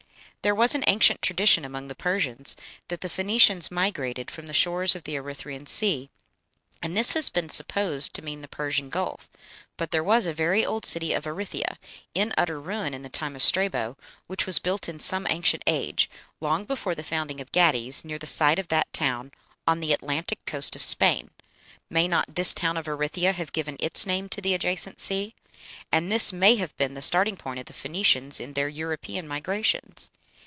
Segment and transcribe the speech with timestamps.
[0.43, 2.55] There was an ancient tradition among the Persians
[2.87, 6.09] that the Phoenicians migrated from the shores of the Erythræan Sea,
[6.81, 9.29] and this has been supposed to mean the Persian Gulf;
[9.77, 11.77] but there was a very old city of Erythia,
[12.15, 13.95] in utter ruin in the time of Strabo,
[14.25, 16.09] which was built in some ancient age,
[16.39, 19.31] long before the founding of Gades, near the site of that town,
[19.67, 21.29] on the Atlantic coast of Spain.
[21.87, 25.35] May not this town of Erythia have given its name to the adjacent sea?
[25.91, 30.09] And this may have been the starting point of the Phoenicians in their European migrations.